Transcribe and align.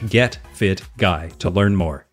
getfitguy 0.00 1.36
to 1.38 1.50
learn 1.50 1.76
more. 1.76 2.06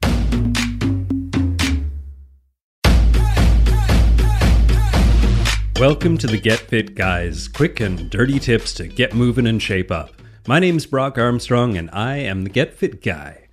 Welcome 5.79 6.17
to 6.17 6.27
the 6.27 6.39
Get 6.41 6.59
Fit 6.59 6.93
Guys, 6.93 7.47
quick 7.47 7.79
and 7.79 8.09
dirty 8.09 8.37
tips 8.39 8.73
to 8.73 8.87
get 8.87 9.13
moving 9.13 9.47
and 9.47 9.61
shape 9.61 9.91
up. 9.91 10.11
My 10.45 10.59
name's 10.59 10.85
Brock 10.85 11.17
Armstrong, 11.17 11.77
and 11.77 11.89
I 11.91 12.17
am 12.17 12.43
the 12.43 12.49
Get 12.49 12.73
Fit 12.73 13.01
Guy. 13.01 13.48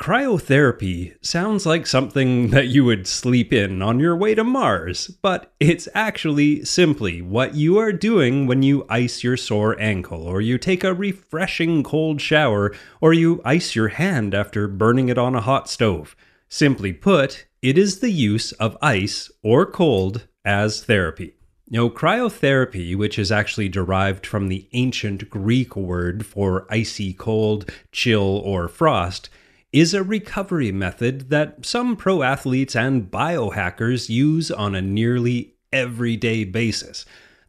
Cryotherapy 0.00 1.14
sounds 1.20 1.66
like 1.66 1.86
something 1.86 2.48
that 2.52 2.68
you 2.68 2.86
would 2.86 3.06
sleep 3.06 3.52
in 3.52 3.82
on 3.82 4.00
your 4.00 4.16
way 4.16 4.34
to 4.34 4.42
Mars, 4.42 5.08
but 5.20 5.52
it's 5.60 5.90
actually 5.94 6.64
simply 6.64 7.20
what 7.20 7.54
you 7.54 7.76
are 7.76 7.92
doing 7.92 8.46
when 8.46 8.62
you 8.62 8.86
ice 8.88 9.22
your 9.22 9.36
sore 9.36 9.78
ankle, 9.78 10.22
or 10.22 10.40
you 10.40 10.56
take 10.56 10.82
a 10.82 10.94
refreshing 10.94 11.82
cold 11.82 12.18
shower, 12.18 12.74
or 13.02 13.12
you 13.12 13.42
ice 13.44 13.76
your 13.76 13.88
hand 13.88 14.34
after 14.34 14.66
burning 14.66 15.10
it 15.10 15.18
on 15.18 15.34
a 15.34 15.42
hot 15.42 15.68
stove. 15.68 16.16
Simply 16.48 16.94
put, 16.94 17.44
it 17.60 17.76
is 17.76 18.00
the 18.00 18.10
use 18.10 18.52
of 18.52 18.78
ice 18.80 19.30
or 19.42 19.66
cold 19.66 20.26
as 20.46 20.82
therapy. 20.82 21.34
Now, 21.68 21.90
cryotherapy, 21.90 22.96
which 22.96 23.18
is 23.18 23.30
actually 23.30 23.68
derived 23.68 24.24
from 24.24 24.48
the 24.48 24.66
ancient 24.72 25.28
Greek 25.28 25.76
word 25.76 26.24
for 26.24 26.66
icy 26.70 27.12
cold, 27.12 27.70
chill, 27.92 28.38
or 28.38 28.66
frost, 28.66 29.28
is 29.72 29.94
a 29.94 30.02
recovery 30.02 30.72
method 30.72 31.30
that 31.30 31.64
some 31.64 31.96
pro 31.96 32.22
athletes 32.22 32.74
and 32.74 33.10
biohackers 33.10 34.08
use 34.08 34.50
on 34.50 34.74
a 34.74 34.82
nearly 34.82 35.54
everyday 35.72 36.44
basis. 36.44 37.04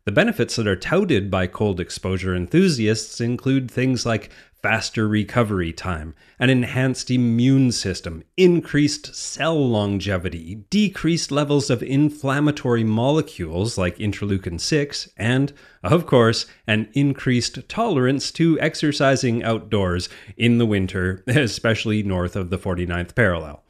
The 0.06 0.12
benefits 0.12 0.56
that 0.56 0.68
are 0.68 0.76
touted 0.76 1.30
by 1.30 1.48
cold 1.48 1.80
exposure 1.80 2.36
enthusiasts 2.36 3.22
include 3.22 3.70
things 3.70 4.06
like 4.06 4.32
faster 4.62 5.08
recovery 5.08 5.73
time, 5.73 6.14
an 6.40 6.50
enhanced 6.50 7.09
immune 7.09 7.72
system, 7.72 8.23
increased 8.38 9.16
cell 9.16 9.68
longevity, 9.68 10.64
decreased 10.70 11.31
levels 11.31 11.70
of 11.70 11.81
inflammatory 11.81 12.84
molecules 12.84 13.78
like 13.78 13.98
interleukin 13.98 14.59
6, 14.59 15.09
and, 15.18 15.53
of 15.84 16.06
course, 16.06 16.45
an 16.68 16.90
increased 16.94 17.68
tolerance 17.68 18.31
to 18.31 18.59
exercising 18.59 19.44
outdoors 19.44 20.09
in 20.38 20.58
the 20.58 20.66
winter, 20.66 21.23
especially 21.28 22.03
north 22.03 22.36
of 22.36 22.50
the 22.50 22.58
49th 22.58 23.16
parallel. 23.16 23.61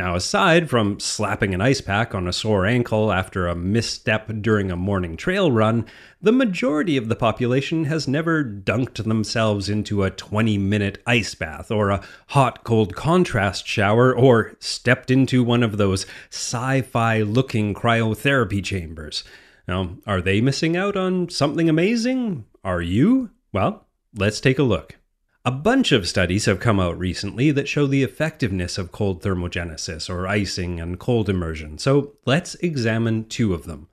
Now, 0.00 0.14
aside 0.16 0.70
from 0.70 0.98
slapping 0.98 1.52
an 1.52 1.60
ice 1.60 1.82
pack 1.82 2.14
on 2.14 2.26
a 2.26 2.32
sore 2.32 2.64
ankle 2.64 3.12
after 3.12 3.46
a 3.46 3.54
misstep 3.54 4.30
during 4.40 4.70
a 4.70 4.74
morning 4.74 5.14
trail 5.14 5.52
run, 5.52 5.84
the 6.22 6.32
majority 6.32 6.96
of 6.96 7.10
the 7.10 7.14
population 7.14 7.84
has 7.84 8.08
never 8.08 8.42
dunked 8.42 9.04
themselves 9.04 9.68
into 9.68 10.02
a 10.02 10.10
20 10.10 10.56
minute 10.56 11.02
ice 11.06 11.34
bath 11.34 11.70
or 11.70 11.90
a 11.90 12.02
hot 12.28 12.64
cold 12.64 12.96
contrast 12.96 13.66
shower 13.66 14.16
or 14.16 14.56
stepped 14.58 15.10
into 15.10 15.44
one 15.44 15.62
of 15.62 15.76
those 15.76 16.06
sci 16.30 16.80
fi 16.80 17.20
looking 17.20 17.74
cryotherapy 17.74 18.64
chambers. 18.64 19.22
Now, 19.68 19.98
are 20.06 20.22
they 20.22 20.40
missing 20.40 20.78
out 20.78 20.96
on 20.96 21.28
something 21.28 21.68
amazing? 21.68 22.46
Are 22.64 22.80
you? 22.80 23.32
Well, 23.52 23.86
let's 24.14 24.40
take 24.40 24.58
a 24.58 24.62
look. 24.62 24.96
A 25.42 25.50
bunch 25.50 25.90
of 25.90 26.06
studies 26.06 26.44
have 26.44 26.60
come 26.60 26.78
out 26.78 26.98
recently 26.98 27.50
that 27.50 27.66
show 27.66 27.86
the 27.86 28.02
effectiveness 28.02 28.76
of 28.76 28.92
cold 28.92 29.22
thermogenesis 29.22 30.10
or 30.10 30.26
icing 30.26 30.78
and 30.78 30.98
cold 30.98 31.30
immersion, 31.30 31.78
so 31.78 32.12
let's 32.26 32.56
examine 32.56 33.24
two 33.24 33.54
of 33.54 33.64
them. 33.64 33.88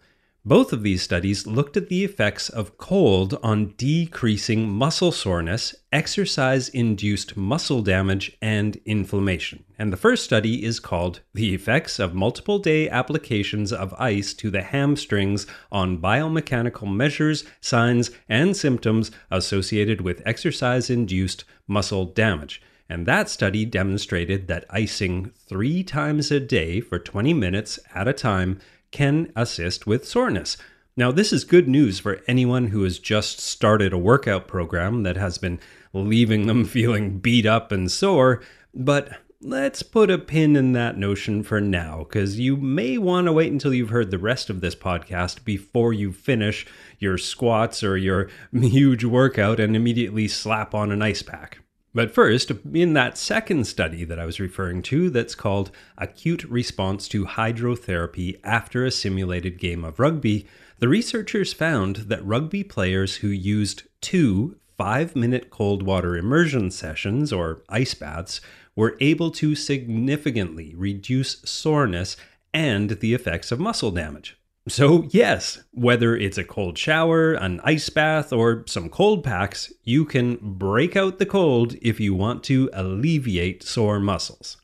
Both 0.47 0.71
of 0.71 0.81
these 0.81 1.01
studies 1.01 1.45
looked 1.45 1.75
at 1.75 1.89
the 1.89 2.05
effects 2.05 2.47
of 2.47 2.77
cold 2.77 3.37
on 3.43 3.73
decreasing 3.75 4.69
muscle 4.69 5.11
soreness, 5.11 5.75
exercise 5.91 6.69
induced 6.69 7.35
muscle 7.35 7.81
damage, 7.81 8.37
and 8.41 8.79
inflammation. 8.85 9.65
And 9.77 9.91
the 9.91 9.97
first 9.97 10.23
study 10.23 10.63
is 10.63 10.79
called 10.79 11.19
The 11.33 11.53
Effects 11.53 11.99
of 11.99 12.15
Multiple 12.15 12.59
Day 12.59 12.87
Applications 12.87 13.73
of 13.73 13.93
Ice 13.95 14.33
to 14.35 14.49
the 14.49 14.61
Hamstrings 14.61 15.47
on 15.69 15.97
Biomechanical 15.97 16.89
Measures, 16.89 17.43
Signs, 17.59 18.09
and 18.29 18.55
Symptoms 18.55 19.11
Associated 19.29 19.99
with 19.99 20.23
Exercise 20.25 20.89
Induced 20.89 21.43
Muscle 21.67 22.05
Damage. 22.05 22.61
And 22.89 23.05
that 23.05 23.27
study 23.27 23.65
demonstrated 23.65 24.47
that 24.47 24.63
icing 24.69 25.31
three 25.35 25.83
times 25.83 26.31
a 26.31 26.39
day 26.39 26.79
for 26.79 26.99
20 26.99 27.33
minutes 27.33 27.79
at 27.93 28.07
a 28.07 28.13
time 28.13 28.61
can 28.97 29.31
assist 29.35 29.85
with 29.85 30.07
soreness. 30.07 30.57
Now, 30.95 31.11
this 31.11 31.31
is 31.31 31.43
good 31.43 31.67
news 31.67 31.99
for 31.99 32.23
anyone 32.27 32.69
who 32.69 32.81
has 32.81 32.97
just 32.97 33.39
started 33.39 33.93
a 33.93 33.97
workout 33.99 34.47
program 34.47 35.03
that 35.03 35.17
has 35.17 35.37
been 35.37 35.59
leaving 35.93 36.47
them 36.47 36.65
feeling 36.77 37.19
beat 37.19 37.45
up 37.45 37.71
and 37.71 37.91
sore, 37.91 38.41
but 38.73 39.11
let's 39.39 39.83
put 39.83 40.09
a 40.09 40.17
pin 40.17 40.55
in 40.55 40.71
that 40.73 40.97
notion 40.97 41.43
for 41.43 41.61
now, 41.61 41.99
because 41.99 42.39
you 42.39 42.57
may 42.57 42.97
want 42.97 43.27
to 43.27 43.33
wait 43.33 43.51
until 43.51 43.71
you've 43.71 43.91
heard 43.91 44.09
the 44.09 44.17
rest 44.17 44.49
of 44.49 44.61
this 44.61 44.75
podcast 44.75 45.45
before 45.45 45.93
you 45.93 46.11
finish 46.11 46.65
your 46.97 47.19
squats 47.19 47.83
or 47.83 47.97
your 47.97 48.31
huge 48.51 49.03
workout 49.03 49.59
and 49.59 49.75
immediately 49.75 50.27
slap 50.27 50.73
on 50.73 50.91
an 50.91 51.03
ice 51.03 51.21
pack. 51.21 51.59
But 51.97 52.13
first, 52.13 52.51
in 52.75 52.93
that 52.93 53.17
second 53.17 53.65
study 53.65 54.03
that 54.03 54.19
I 54.19 54.25
was 54.27 54.39
referring 54.39 54.83
to, 54.83 55.09
that's 55.09 55.33
called 55.33 55.71
Acute 55.97 56.43
Response 56.43 57.07
to 57.07 57.25
Hydrotherapy 57.25 58.39
After 58.43 58.85
a 58.85 58.91
Simulated 58.91 59.57
Game 59.57 59.83
of 59.83 59.99
Rugby, 59.99 60.45
the 60.77 60.87
researchers 60.87 61.53
found 61.53 61.95
that 61.95 62.23
rugby 62.23 62.63
players 62.63 63.15
who 63.15 63.29
used 63.29 63.81
two 63.99 64.59
five 64.77 65.15
minute 65.15 65.49
cold 65.49 65.81
water 65.81 66.15
immersion 66.15 66.69
sessions, 66.69 67.33
or 67.33 67.63
ice 67.67 67.95
baths, 67.95 68.41
were 68.75 68.95
able 68.99 69.31
to 69.31 69.55
significantly 69.55 70.75
reduce 70.75 71.41
soreness 71.45 72.15
and 72.53 72.91
the 72.99 73.15
effects 73.15 73.51
of 73.51 73.59
muscle 73.59 73.89
damage. 73.89 74.37
So, 74.67 75.07
yes, 75.11 75.59
whether 75.71 76.15
it's 76.15 76.37
a 76.37 76.43
cold 76.43 76.77
shower, 76.77 77.33
an 77.33 77.61
ice 77.63 77.89
bath, 77.89 78.33
or 78.33 78.65
some 78.67 78.89
cold 78.89 79.23
packs, 79.23 79.71
you 79.83 80.03
can 80.03 80.37
break 80.41 80.97
out 80.97 81.19
the 81.19 81.25
cold 81.25 81.75
if 81.81 82.01
you 82.01 82.13
want 82.13 82.43
to 82.45 82.69
alleviate 82.73 83.63
sore 83.63 83.99
muscles. 83.99 84.57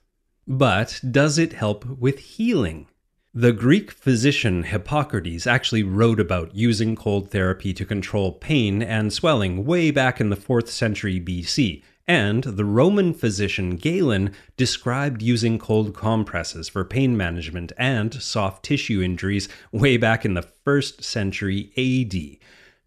But 0.45 0.99
does 1.09 1.37
it 1.37 1.53
help 1.53 1.85
with 1.85 2.19
healing? 2.19 2.87
The 3.33 3.53
Greek 3.53 3.91
physician 3.91 4.63
Hippocrates 4.63 5.47
actually 5.47 5.83
wrote 5.83 6.19
about 6.19 6.53
using 6.53 6.95
cold 6.97 7.31
therapy 7.31 7.73
to 7.73 7.85
control 7.85 8.33
pain 8.33 8.83
and 8.83 9.11
swelling 9.11 9.65
way 9.65 9.89
back 9.89 10.19
in 10.19 10.29
the 10.29 10.35
4th 10.35 10.67
century 10.67 11.19
BC, 11.19 11.81
and 12.07 12.43
the 12.43 12.65
Roman 12.65 13.13
physician 13.13 13.77
Galen 13.77 14.33
described 14.57 15.21
using 15.21 15.57
cold 15.57 15.95
compresses 15.95 16.67
for 16.67 16.83
pain 16.83 17.15
management 17.15 17.71
and 17.77 18.13
soft 18.21 18.63
tissue 18.63 19.01
injuries 19.01 19.47
way 19.71 19.97
back 19.97 20.25
in 20.25 20.33
the 20.33 20.47
1st 20.65 21.03
century 21.03 21.71
AD. 21.77 22.37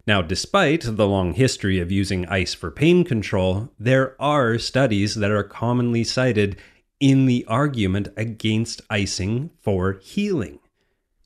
Now, 0.05 0.21
despite 0.21 0.83
the 0.83 1.07
long 1.07 1.33
history 1.33 1.79
of 1.79 1.91
using 1.91 2.25
ice 2.27 2.53
for 2.53 2.71
pain 2.71 3.03
control, 3.03 3.73
there 3.77 4.15
are 4.21 4.57
studies 4.57 5.15
that 5.15 5.31
are 5.31 5.43
commonly 5.43 6.03
cited 6.03 6.57
in 6.99 7.25
the 7.25 7.43
argument 7.47 8.07
against 8.15 8.81
icing 8.89 9.51
for 9.59 9.99
healing. 10.01 10.59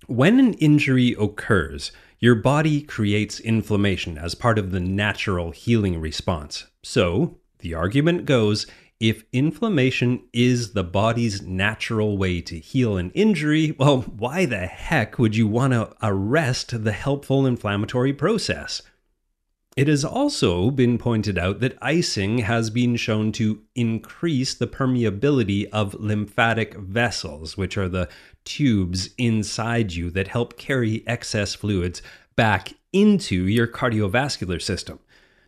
When 0.08 0.40
an 0.40 0.54
injury 0.56 1.16
occurs, 1.20 1.92
your 2.20 2.36
body 2.36 2.82
creates 2.82 3.40
inflammation 3.40 4.18
as 4.18 4.36
part 4.36 4.58
of 4.58 4.72
the 4.72 4.80
natural 4.80 5.52
healing 5.52 6.00
response. 6.00 6.68
So, 6.84 7.38
the 7.62 7.74
argument 7.74 8.26
goes 8.26 8.68
if 9.02 9.24
inflammation 9.34 10.22
is 10.32 10.74
the 10.74 10.84
body's 10.84 11.42
natural 11.42 12.20
way 12.20 12.40
to 12.42 12.60
heal 12.60 12.98
an 12.98 13.10
injury, 13.12 13.72
well, 13.72 14.02
why 14.02 14.46
the 14.46 14.68
heck 14.68 15.18
would 15.18 15.36
you 15.36 15.48
want 15.48 15.74
to 15.74 15.92
arrest 16.04 16.84
the 16.84 16.92
helpful 16.92 17.48
inflammatory 17.48 18.14
process? 18.14 18.84
It 19.76 19.88
has 19.88 20.06
also 20.06 20.70
been 20.70 21.00
pointed 21.00 21.40
out 21.40 21.62
that 21.62 21.78
icing 21.82 22.40
has 22.40 22.70
been 22.70 22.96
shown 22.96 23.32
to 23.34 23.64
increase 23.74 24.54
the 24.54 24.68
permeability 24.68 25.68
of 25.72 25.96
lymphatic 25.96 26.76
vessels, 26.76 27.58
which 27.58 27.78
are 27.78 27.90
the 27.90 28.10
tubes 28.44 29.10
inside 29.18 29.94
you 29.94 30.12
that 30.12 30.28
help 30.28 30.58
carry 30.58 31.04
excess 31.08 31.56
fluids 31.56 32.04
back 32.36 32.74
into 32.94 33.48
your 33.48 33.66
cardiovascular 33.66 34.62
system. 34.62 35.00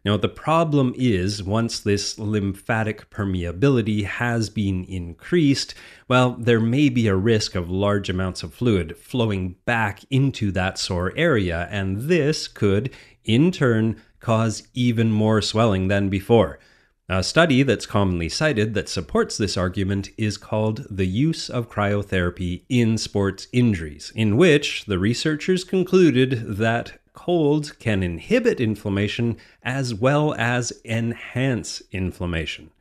Now, 0.05 0.17
the 0.17 0.27
problem 0.27 0.93
is 0.97 1.41
once 1.41 1.79
this 1.79 2.19
lymphatic 2.19 3.09
permeability 3.09 4.03
has 4.03 4.49
been 4.49 4.83
increased, 4.83 5.73
well, 6.09 6.31
there 6.31 6.59
may 6.59 6.89
be 6.89 7.07
a 7.07 7.15
risk 7.15 7.55
of 7.55 7.69
large 7.69 8.09
amounts 8.09 8.43
of 8.43 8.53
fluid 8.53 8.97
flowing 8.97 9.55
back 9.65 10.01
into 10.09 10.51
that 10.51 10.77
sore 10.77 11.13
area, 11.15 11.69
and 11.71 12.01
this 12.01 12.49
could, 12.49 12.89
in 13.23 13.49
turn, 13.49 14.01
cause 14.19 14.67
even 14.73 15.09
more 15.09 15.41
swelling 15.41 15.87
than 15.87 16.09
before. 16.09 16.59
A 17.07 17.23
study 17.23 17.63
that's 17.63 17.85
commonly 17.85 18.27
cited 18.27 18.73
that 18.73 18.89
supports 18.89 19.37
this 19.37 19.55
argument 19.55 20.09
is 20.17 20.37
called 20.37 20.85
The 20.89 21.05
Use 21.05 21.49
of 21.49 21.69
Cryotherapy 21.69 22.63
in 22.67 22.97
Sports 22.97 23.47
Injuries, 23.53 24.11
in 24.15 24.35
which 24.35 24.85
the 24.85 24.99
researchers 24.99 25.63
concluded 25.63 26.57
that 26.57 26.99
cold 27.13 27.77
can 27.79 28.03
inhibit 28.03 28.59
inflammation 28.59 29.37
as 29.61 29.93
well 29.93 30.33
as 30.35 30.73
enhance 30.83 31.81
inflammation. 31.91 32.71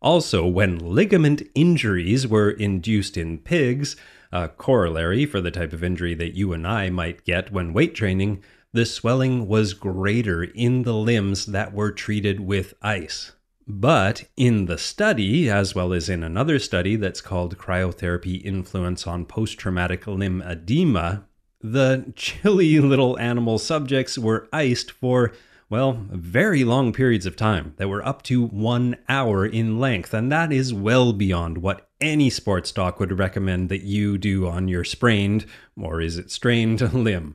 Also, 0.00 0.46
when 0.46 0.78
ligament 0.78 1.42
injuries 1.54 2.26
were 2.26 2.50
induced 2.50 3.16
in 3.16 3.38
pigs, 3.38 3.96
a 4.32 4.48
corollary 4.48 5.24
for 5.26 5.40
the 5.40 5.50
type 5.50 5.72
of 5.72 5.84
injury 5.84 6.14
that 6.14 6.34
you 6.34 6.52
and 6.52 6.66
I 6.66 6.90
might 6.90 7.24
get 7.24 7.52
when 7.52 7.72
weight 7.72 7.94
training, 7.94 8.42
the 8.72 8.84
swelling 8.84 9.46
was 9.46 9.72
greater 9.72 10.42
in 10.42 10.82
the 10.82 10.94
limbs 10.94 11.46
that 11.46 11.72
were 11.72 11.92
treated 11.92 12.40
with 12.40 12.74
ice. 12.82 13.32
But 13.66 14.24
in 14.36 14.66
the 14.66 14.76
study, 14.76 15.48
as 15.48 15.74
well 15.74 15.92
as 15.94 16.08
in 16.08 16.22
another 16.22 16.58
study 16.58 16.96
that's 16.96 17.22
called 17.22 17.56
Cryotherapy 17.56 18.44
Influence 18.44 19.06
on 19.06 19.24
Post 19.24 19.58
Traumatic 19.58 20.06
Limb 20.06 20.42
Edema, 20.42 21.24
the 21.64 22.12
chilly 22.14 22.78
little 22.78 23.18
animal 23.18 23.58
subjects 23.58 24.18
were 24.18 24.46
iced 24.52 24.90
for, 24.90 25.32
well, 25.70 25.98
very 26.10 26.62
long 26.62 26.92
periods 26.92 27.24
of 27.24 27.36
time 27.36 27.72
that 27.78 27.88
were 27.88 28.06
up 28.06 28.20
to 28.24 28.44
one 28.44 28.96
hour 29.08 29.46
in 29.46 29.80
length, 29.80 30.12
and 30.12 30.30
that 30.30 30.52
is 30.52 30.74
well 30.74 31.14
beyond 31.14 31.58
what 31.58 31.88
any 32.02 32.28
sports 32.28 32.70
doc 32.70 33.00
would 33.00 33.18
recommend 33.18 33.70
that 33.70 33.82
you 33.82 34.18
do 34.18 34.46
on 34.46 34.68
your 34.68 34.84
sprained, 34.84 35.46
or 35.80 36.02
is 36.02 36.18
it 36.18 36.30
strained, 36.30 36.80
limb. 36.92 37.34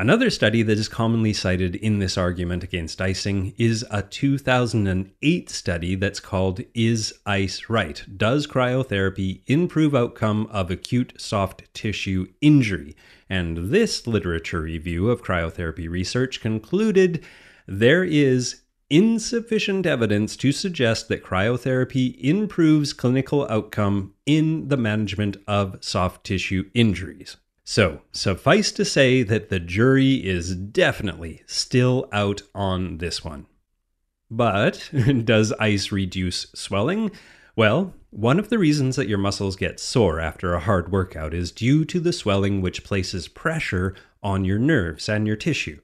Another 0.00 0.30
study 0.30 0.62
that 0.62 0.78
is 0.78 0.88
commonly 0.88 1.34
cited 1.34 1.76
in 1.76 1.98
this 1.98 2.16
argument 2.16 2.64
against 2.64 3.02
icing 3.02 3.52
is 3.58 3.84
a 3.90 4.00
2008 4.00 5.50
study 5.50 5.94
that's 5.94 6.20
called 6.20 6.62
Is 6.72 7.12
Ice 7.26 7.68
Right? 7.68 8.02
Does 8.16 8.46
cryotherapy 8.46 9.42
improve 9.46 9.94
outcome 9.94 10.46
of 10.50 10.70
acute 10.70 11.12
soft 11.20 11.64
tissue 11.74 12.28
injury? 12.40 12.96
And 13.28 13.68
this 13.70 14.06
literature 14.06 14.62
review 14.62 15.10
of 15.10 15.22
cryotherapy 15.22 15.86
research 15.86 16.40
concluded 16.40 17.22
there 17.66 18.02
is 18.02 18.62
insufficient 18.88 19.84
evidence 19.84 20.34
to 20.36 20.50
suggest 20.50 21.08
that 21.08 21.22
cryotherapy 21.22 22.18
improves 22.18 22.94
clinical 22.94 23.46
outcome 23.50 24.14
in 24.24 24.68
the 24.68 24.78
management 24.78 25.36
of 25.46 25.76
soft 25.82 26.24
tissue 26.24 26.70
injuries. 26.72 27.36
So, 27.70 28.00
suffice 28.10 28.72
to 28.72 28.84
say 28.84 29.22
that 29.22 29.48
the 29.48 29.60
jury 29.60 30.14
is 30.14 30.56
definitely 30.56 31.44
still 31.46 32.08
out 32.10 32.42
on 32.52 32.98
this 32.98 33.24
one. 33.24 33.46
But 34.28 34.90
does 35.24 35.52
ice 35.52 35.92
reduce 35.92 36.48
swelling? 36.52 37.12
Well, 37.54 37.94
one 38.10 38.40
of 38.40 38.48
the 38.48 38.58
reasons 38.58 38.96
that 38.96 39.06
your 39.06 39.18
muscles 39.18 39.54
get 39.54 39.78
sore 39.78 40.18
after 40.18 40.52
a 40.52 40.58
hard 40.58 40.90
workout 40.90 41.32
is 41.32 41.52
due 41.52 41.84
to 41.84 42.00
the 42.00 42.12
swelling, 42.12 42.60
which 42.60 42.82
places 42.82 43.28
pressure 43.28 43.94
on 44.20 44.44
your 44.44 44.58
nerves 44.58 45.08
and 45.08 45.24
your 45.24 45.36
tissue. 45.36 45.80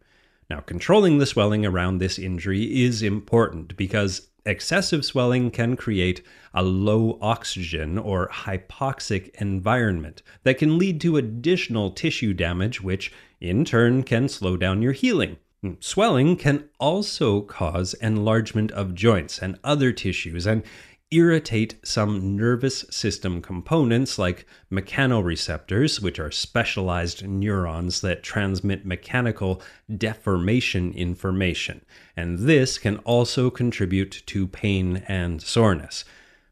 Now, 0.50 0.58
controlling 0.58 1.18
the 1.18 1.24
swelling 1.24 1.64
around 1.64 1.98
this 1.98 2.18
injury 2.18 2.82
is 2.82 3.00
important 3.00 3.76
because 3.76 4.26
excessive 4.46 5.04
swelling 5.04 5.50
can 5.50 5.76
create 5.76 6.22
a 6.54 6.62
low 6.62 7.18
oxygen 7.20 7.98
or 7.98 8.28
hypoxic 8.28 9.28
environment 9.40 10.22
that 10.44 10.56
can 10.56 10.78
lead 10.78 11.00
to 11.02 11.16
additional 11.16 11.90
tissue 11.90 12.32
damage, 12.32 12.80
which 12.80 13.12
in 13.40 13.64
turn 13.64 14.02
can 14.02 14.28
slow 14.28 14.56
down 14.56 14.80
your 14.80 14.92
healing. 14.92 15.36
Hmm, 15.62 15.72
swelling 15.80 16.36
can 16.36 16.68
also 16.78 17.40
cause 17.42 17.94
enlargement 17.94 18.70
of 18.72 18.94
joints 18.94 19.38
and 19.38 19.58
other 19.64 19.92
tissues, 19.92 20.46
and 20.46 20.62
irritate 21.12 21.76
some 21.84 22.34
nervous 22.34 22.80
system 22.90 23.40
components 23.40 24.18
like 24.18 24.44
mechanoreceptors, 24.72 26.02
which 26.02 26.18
are 26.18 26.32
specialized 26.32 27.26
neurons 27.26 28.00
that 28.00 28.24
transmit 28.24 28.84
mechanical 28.84 29.62
deformation 29.96 30.92
information. 30.92 31.84
And 32.16 32.40
this 32.40 32.76
can 32.76 32.96
also 32.98 33.50
contribute 33.50 34.22
to 34.26 34.48
pain 34.48 35.04
and 35.06 35.40
soreness. 35.40 36.04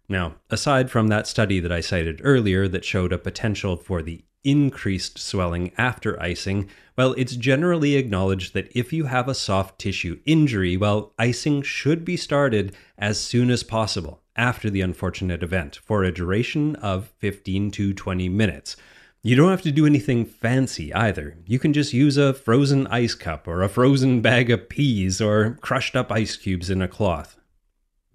Now, 0.09 0.37
aside 0.51 0.91
from 0.91 1.09
that 1.09 1.27
study 1.27 1.59
that 1.59 1.73
I 1.73 1.81
cited 1.81 2.21
earlier 2.23 2.69
that 2.69 2.85
showed 2.85 3.13
a 3.13 3.19
potential 3.19 3.77
for 3.77 4.03
the 4.03 4.23
increased 4.45 5.19
swelling 5.19 5.73
after 5.77 6.21
icing, 6.23 6.69
well, 6.97 7.15
it's 7.17 7.35
generally 7.35 7.97
acknowledged 7.97 8.55
that 8.55 8.71
if 8.73 8.93
you 8.93 9.07
have 9.07 9.27
a 9.27 9.35
soft 9.35 9.81
tissue 9.81 10.21
injury, 10.27 10.77
well, 10.77 11.13
icing 11.19 11.63
should 11.63 12.05
be 12.05 12.17
started 12.17 12.77
as 12.99 13.19
soon 13.19 13.51
as 13.51 13.65
possible 13.65 14.21
after 14.37 14.71
the 14.71 14.81
unfortunate 14.81 15.43
event 15.43 15.77
for 15.85 16.05
a 16.05 16.13
duration 16.13 16.77
of 16.77 17.13
15 17.19 17.71
to 17.73 17.93
20 17.93 18.29
minutes. 18.29 18.77
You 19.23 19.37
don't 19.37 19.51
have 19.51 19.63
to 19.63 19.73
do 19.73 19.87
anything 19.87 20.27
fancy 20.27 20.93
either. 20.93 21.39
You 21.47 21.59
can 21.59 21.73
just 21.73 21.95
use 21.95 22.19
a 22.19 22.35
frozen 22.35 22.87
ice 22.89 23.15
cup 23.15 23.49
or 23.49 23.63
a 23.63 23.71
frozen 23.71 24.21
bag 24.21 24.51
of 24.51 24.69
peas 24.69 25.21
or 25.21 25.57
crushed 25.63 25.97
up 25.97 26.13
ice 26.13 26.37
cubes 26.37 26.69
in 26.69 26.83
a 26.83 26.89
cloth. 26.89 27.39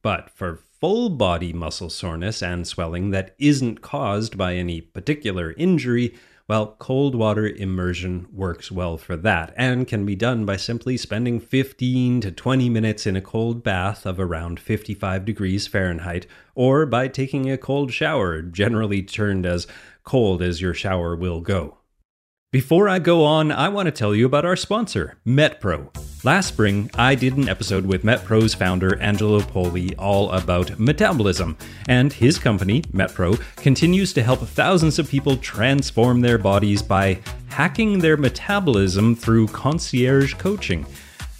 But 0.01 0.30
for 0.30 0.60
full 0.80 1.10
body 1.10 1.51
muscle 1.51 1.89
soreness 1.89 2.44
and 2.44 2.68
swelling 2.68 3.10
that 3.10 3.36
isn't 3.39 3.81
caused 3.81 4.38
by 4.38 4.56
any 4.56 4.81
particular 4.81 5.54
injury, 5.57 6.16
well, 6.49 6.75
cold 6.79 7.13
water 7.13 7.47
immersion 7.47 8.27
works 8.33 8.71
well 8.71 8.97
for 8.97 9.15
that 9.15 9.53
and 9.55 9.87
can 9.87 10.03
be 10.03 10.15
done 10.15 10.45
by 10.45 10.57
simply 10.57 10.97
spending 10.97 11.39
15 11.39 12.21
to 12.21 12.31
20 12.31 12.69
minutes 12.69 13.05
in 13.05 13.15
a 13.15 13.21
cold 13.21 13.63
bath 13.63 14.03
of 14.03 14.19
around 14.19 14.59
55 14.59 15.25
degrees 15.25 15.67
Fahrenheit 15.67 16.25
or 16.55 16.87
by 16.87 17.07
taking 17.07 17.51
a 17.51 17.57
cold 17.57 17.93
shower, 17.93 18.41
generally 18.41 19.03
turned 19.03 19.45
as 19.45 19.67
cold 20.03 20.41
as 20.41 20.59
your 20.59 20.73
shower 20.73 21.15
will 21.15 21.39
go. 21.39 21.77
Before 22.51 22.89
I 22.89 22.97
go 22.97 23.23
on, 23.23 23.51
I 23.51 23.69
want 23.69 23.85
to 23.85 23.91
tell 23.91 24.15
you 24.15 24.25
about 24.25 24.43
our 24.43 24.55
sponsor, 24.55 25.19
MetPro. 25.27 25.98
Last 26.25 26.48
spring, 26.48 26.92
I 26.95 27.16
did 27.16 27.38
an 27.38 27.48
episode 27.48 27.86
with 27.86 28.04
MetPro's 28.04 28.54
founder, 28.54 29.00
Angelo 29.00 29.40
Poli, 29.40 29.95
all 29.95 30.30
about 30.31 30.78
metabolism. 30.78 31.57
And 31.88 32.11
his 32.11 32.38
company, 32.38 32.81
MetPro, 32.92 33.40
continues 33.56 34.11
to 34.14 34.21
help 34.21 34.42
thousands 34.42 34.99
of 34.99 35.09
people 35.09 35.38
transform 35.38 36.19
their 36.19 36.38
bodies 36.38 36.81
by 36.81 37.21
hacking 37.47 37.99
their 37.99 38.18
metabolism 38.18 39.16
through 39.16 39.47
concierge 39.47 40.33
coaching. 40.33 40.85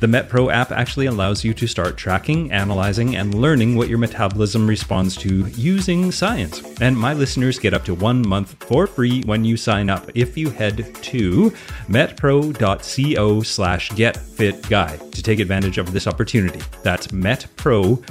The 0.00 0.06
MetPro 0.06 0.50
app 0.50 0.72
actually 0.72 1.06
allows 1.06 1.44
you 1.44 1.52
to 1.52 1.66
start 1.66 1.98
tracking, 1.98 2.50
analyzing, 2.52 3.16
and 3.16 3.34
learning 3.34 3.76
what 3.76 3.90
your 3.90 3.98
metabolism 3.98 4.66
responds 4.66 5.14
to 5.18 5.46
using 5.48 6.10
science. 6.10 6.62
And 6.80 6.96
my 6.96 7.12
listeners 7.12 7.58
get 7.58 7.74
up 7.74 7.84
to 7.84 7.94
one 7.94 8.26
month 8.26 8.64
for 8.64 8.86
free 8.86 9.22
when 9.24 9.44
you 9.44 9.58
sign 9.58 9.90
up 9.90 10.10
if 10.14 10.38
you 10.38 10.48
head 10.48 10.94
to 10.94 11.50
metpro.co 11.88 13.42
slash 13.42 13.90
getfitguy 13.90 15.12
to 15.12 15.22
take 15.22 15.38
advantage 15.38 15.76
of 15.76 15.92
this 15.92 16.06
opportunity. 16.06 16.62
That's 16.82 17.08
metpro.co 17.08 18.02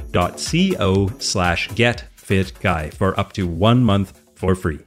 slash 1.17 1.69
getfitguy 1.69 2.93
for 2.93 3.19
up 3.19 3.33
to 3.33 3.47
one 3.47 3.83
month 3.83 4.21
for 4.35 4.53
free. 4.53 4.79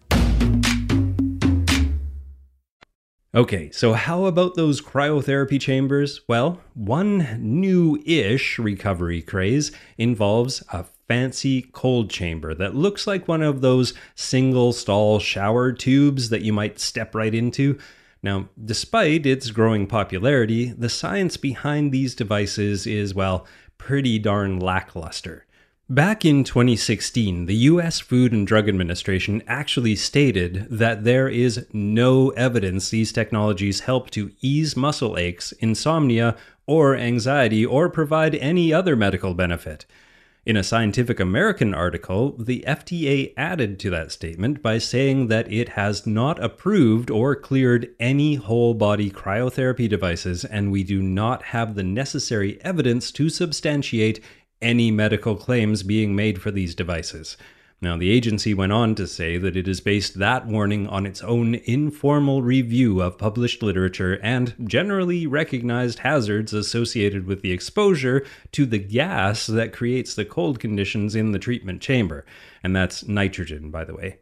Okay, 3.35 3.71
so 3.71 3.95
how 3.95 4.27
about 4.27 4.57
those 4.57 4.83
cryotherapy 4.83 5.59
chambers? 5.59 6.21
Well, 6.29 6.61
one 6.75 7.39
new 7.41 7.99
ish 8.05 8.59
recovery 8.59 9.23
craze 9.23 9.73
involves 9.97 10.63
a 10.71 10.85
fancy 11.09 11.63
cold 11.73 12.11
chamber 12.11 12.53
that 12.53 12.75
looks 12.75 13.07
like 13.07 13.27
one 13.27 13.41
of 13.41 13.63
those 13.63 13.95
single 14.15 14.75
stall 14.75 15.19
shower 15.19 15.73
tubes 15.73 16.29
that 16.29 16.43
you 16.43 16.53
might 16.53 16.79
step 16.79 17.15
right 17.15 17.35
into. 17.35 17.79
Now, 18.23 18.51
despite 18.63 19.25
its 19.25 19.51
growing 19.51 19.87
popularity, 19.87 20.67
the 20.67 20.91
science 20.91 21.39
behind 21.39 21.91
these 21.91 22.15
devices 22.15 22.87
is, 22.87 23.15
well, 23.15 23.47
pretty 23.79 24.19
darn 24.19 24.61
lackluster. 24.61 25.47
Back 25.93 26.25
in 26.25 26.43
2016, 26.43 27.45
the 27.45 27.55
US 27.55 28.01
Food 28.01 28.33
and 28.33 28.47
Drug 28.47 28.67
Administration 28.67 29.43
actually 29.47 29.95
stated 29.95 30.67
that 30.71 31.05
there 31.05 31.29
is 31.29 31.67
no 31.71 32.31
evidence 32.31 32.89
these 32.89 33.13
technologies 33.13 33.81
help 33.81 34.09
to 34.13 34.31
ease 34.41 34.75
muscle 34.75 35.19
aches, 35.19 35.53
insomnia, 35.61 36.35
or 36.67 36.97
anxiety, 36.97 37.67
or 37.67 37.91
provide 37.91 38.35
any 38.37 38.73
other 38.73 38.97
medical 38.97 39.35
benefit. 39.35 39.85
In 40.47 40.57
a 40.57 40.65
Scientific 40.65 41.21
American 41.21 41.75
article, 41.75 42.37
the 42.39 42.65
FDA 42.67 43.35
added 43.37 43.79
to 43.81 43.91
that 43.91 44.11
statement 44.11 44.63
by 44.63 44.79
saying 44.79 45.29
that 45.29 45.53
it 45.53 45.69
has 45.69 46.07
not 46.07 46.43
approved 46.43 47.11
or 47.11 47.37
cleared 47.37 47.95
any 48.01 48.37
whole 48.37 48.73
body 48.73 49.11
cryotherapy 49.11 49.91
devices, 49.91 50.45
and 50.45 50.73
we 50.73 50.85
do 50.85 51.03
not 51.03 51.43
have 51.45 51.75
the 51.75 51.85
necessary 51.85 52.59
evidence 52.63 53.13
to 53.13 53.29
substantiate 53.29 54.21
any 54.63 54.91
medical 54.91 55.37
claims 55.37 55.83
being 55.83 56.17
made 56.17 56.41
for 56.41 56.51
these 56.51 56.75
devices. 56.75 57.37
Now, 57.83 57.97
the 57.97 58.11
agency 58.11 58.55
went 58.55 58.71
on 58.71 58.95
to 58.95 59.09
say 59.09 59.39
that 59.39 59.57
it 59.57 59.67
has 59.67 59.81
based 59.81 60.21
that 60.21 60.47
warning 60.47 60.87
on 60.87 61.05
its 61.05 61.21
own 61.21 61.57
informal 61.65 62.41
review 62.41 63.03
of 63.03 63.19
published 63.19 63.61
literature 63.61 64.21
and 64.23 64.55
generally 64.69 65.27
recognized 65.27 65.99
hazards 65.99 66.53
associated 66.53 67.27
with 67.27 67.43
the 67.43 67.51
exposure 67.51 68.25
to 68.53 68.67
the 68.67 68.79
gas 68.79 69.49
that 69.49 69.73
creates 69.73 70.15
the 70.15 70.25
cold 70.25 70.61
conditions 70.61 71.17
in 71.17 71.33
the 71.33 71.41
treatment 71.41 71.83
chamber. 71.83 72.25
And 72.63 72.77
that's 72.77 73.09
nitrogen, 73.09 73.73
by 73.73 73.83
the 73.83 73.95
way. 73.95 74.19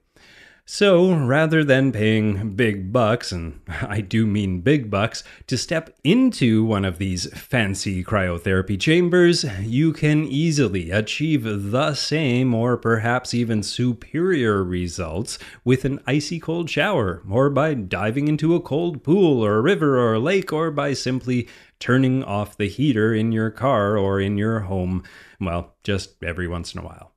So 0.65 1.13
rather 1.13 1.65
than 1.65 1.91
paying 1.91 2.55
big 2.55 2.93
bucks, 2.93 3.33
and 3.33 3.61
I 3.69 4.01
do 4.01 4.27
mean 4.27 4.61
big 4.61 4.91
bucks, 4.91 5.25
to 5.49 5.59
step 5.59 5.97
into 6.05 6.65
one 6.65 6.85
of 6.85 6.99
these 6.99 7.27
fancy 7.37 8.05
cryotherapy 8.05 8.79
chambers, 8.81 9.45
you 9.63 9.93
can 9.93 10.25
easily 10.25 10.91
achieve 10.91 11.43
the 11.45 11.95
same 11.95 12.55
or 12.55 12.77
perhaps 12.77 13.35
even 13.35 13.63
superior 13.63 14.63
results 14.63 15.39
with 15.65 15.85
an 15.85 16.01
icy 16.07 16.39
cold 16.39 16.71
shower, 16.71 17.23
or 17.29 17.51
by 17.51 17.75
diving 17.75 18.29
into 18.29 18.55
a 18.55 18.61
cold 18.61 19.03
pool 19.03 19.45
or 19.45 19.57
a 19.57 19.63
river 19.63 19.99
or 19.99 20.15
a 20.15 20.21
lake, 20.21 20.53
or 20.53 20.71
by 20.71 20.93
simply 20.93 21.49
turning 21.81 22.23
off 22.23 22.57
the 22.57 22.69
heater 22.69 23.13
in 23.13 23.33
your 23.33 23.51
car 23.51 23.97
or 23.97 24.21
in 24.21 24.39
your 24.39 24.61
home, 24.61 25.03
well, 25.41 25.75
just 25.83 26.23
every 26.23 26.47
once 26.47 26.75
in 26.75 26.81
a 26.81 26.85
while. 26.85 27.10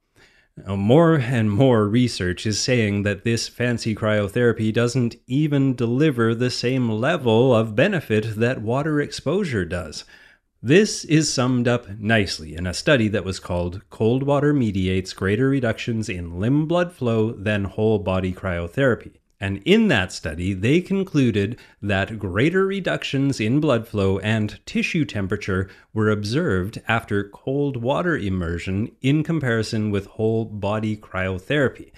Now, 0.55 0.75
more 0.75 1.15
and 1.15 1.49
more 1.49 1.87
research 1.87 2.45
is 2.45 2.59
saying 2.59 3.01
that 3.03 3.23
this 3.23 3.47
fancy 3.47 3.95
cryotherapy 3.95 4.71
doesn't 4.71 5.15
even 5.25 5.75
deliver 5.75 6.35
the 6.35 6.51
same 6.51 6.89
level 6.89 7.55
of 7.55 7.75
benefit 7.75 8.35
that 8.35 8.61
water 8.61 9.01
exposure 9.01 9.65
does. 9.65 10.05
This 10.61 11.05
is 11.05 11.33
summed 11.33 11.67
up 11.67 11.97
nicely 11.97 12.55
in 12.55 12.67
a 12.67 12.73
study 12.73 13.07
that 13.07 13.25
was 13.25 13.39
called 13.39 13.81
Cold 13.89 14.21
Water 14.23 14.53
Mediates 14.53 15.11
Greater 15.11 15.49
Reductions 15.49 16.07
in 16.07 16.39
Limb 16.39 16.67
Blood 16.67 16.93
Flow 16.93 17.31
Than 17.31 17.63
Whole 17.63 17.97
Body 17.97 18.31
Cryotherapy. 18.31 19.19
And 19.43 19.61
in 19.65 19.89
that 19.89 20.13
study, 20.13 20.53
they 20.53 20.79
concluded 20.79 21.59
that 21.81 22.17
greater 22.17 22.65
reductions 22.65 23.41
in 23.41 23.59
blood 23.59 23.85
flow 23.85 24.17
and 24.19 24.57
tissue 24.65 25.03
temperature 25.03 25.69
were 25.93 26.09
observed 26.09 26.81
after 26.87 27.27
cold 27.27 27.75
water 27.75 28.17
immersion 28.17 28.95
in 29.01 29.21
comparison 29.21 29.91
with 29.91 30.05
whole 30.05 30.45
body 30.45 30.95
cryotherapy. 30.95 31.91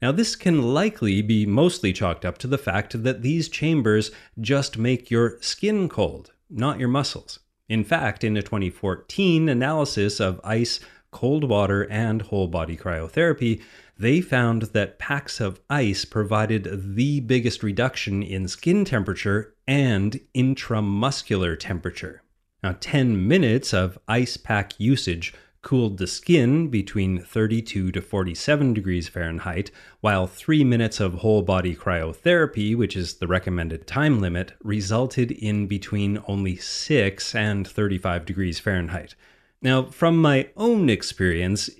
Now, 0.00 0.12
this 0.12 0.36
can 0.36 0.62
likely 0.62 1.22
be 1.22 1.44
mostly 1.44 1.92
chalked 1.92 2.24
up 2.24 2.38
to 2.38 2.46
the 2.46 2.56
fact 2.56 3.02
that 3.02 3.22
these 3.22 3.48
chambers 3.48 4.12
just 4.40 4.78
make 4.78 5.10
your 5.10 5.38
skin 5.40 5.88
cold, 5.88 6.30
not 6.48 6.78
your 6.78 6.88
muscles. 6.88 7.40
In 7.68 7.82
fact, 7.82 8.22
in 8.22 8.36
a 8.36 8.42
2014 8.42 9.48
analysis 9.48 10.20
of 10.20 10.40
ice, 10.44 10.78
cold 11.10 11.42
water, 11.42 11.82
and 11.90 12.22
whole 12.22 12.46
body 12.46 12.76
cryotherapy, 12.76 13.60
they 13.98 14.20
found 14.20 14.62
that 14.62 14.98
packs 14.98 15.40
of 15.40 15.60
ice 15.68 16.04
provided 16.04 16.96
the 16.96 17.20
biggest 17.20 17.62
reduction 17.62 18.22
in 18.22 18.48
skin 18.48 18.84
temperature 18.84 19.54
and 19.66 20.20
intramuscular 20.34 21.58
temperature. 21.58 22.22
Now, 22.62 22.76
10 22.80 23.26
minutes 23.26 23.74
of 23.74 23.98
ice 24.06 24.36
pack 24.36 24.78
usage 24.78 25.34
cooled 25.62 25.98
the 25.98 26.06
skin 26.06 26.68
between 26.68 27.22
32 27.22 27.92
to 27.92 28.02
47 28.02 28.74
degrees 28.74 29.08
Fahrenheit, 29.08 29.70
while 30.00 30.26
3 30.26 30.64
minutes 30.64 30.98
of 30.98 31.14
whole 31.14 31.42
body 31.42 31.74
cryotherapy, 31.74 32.76
which 32.76 32.96
is 32.96 33.14
the 33.14 33.28
recommended 33.28 33.86
time 33.86 34.20
limit, 34.20 34.52
resulted 34.62 35.30
in 35.30 35.66
between 35.68 36.22
only 36.26 36.56
6 36.56 37.34
and 37.34 37.66
35 37.66 38.24
degrees 38.24 38.58
Fahrenheit. 38.58 39.14
Now, 39.60 39.84
from 39.84 40.20
my 40.20 40.48
own 40.56 40.90
experience, 40.90 41.70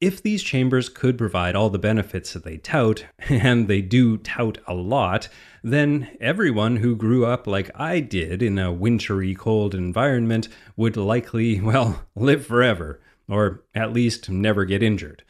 if 0.00 0.22
these 0.22 0.42
chambers 0.42 0.88
could 0.88 1.16
provide 1.16 1.56
all 1.56 1.70
the 1.70 1.78
benefits 1.78 2.32
that 2.32 2.44
they 2.44 2.56
tout, 2.58 3.06
and 3.28 3.68
they 3.68 3.80
do 3.80 4.16
tout 4.18 4.58
a 4.66 4.74
lot, 4.74 5.28
then 5.62 6.16
everyone 6.20 6.76
who 6.76 6.94
grew 6.94 7.24
up 7.26 7.46
like 7.46 7.70
I 7.74 8.00
did 8.00 8.42
in 8.42 8.58
a 8.58 8.72
wintry, 8.72 9.34
cold 9.34 9.74
environment 9.74 10.48
would 10.76 10.96
likely, 10.96 11.60
well, 11.62 12.04
live 12.14 12.46
forever, 12.46 13.00
or 13.28 13.64
at 13.74 13.92
least 13.92 14.30
never 14.30 14.64
get 14.64 14.82
injured. 14.82 15.22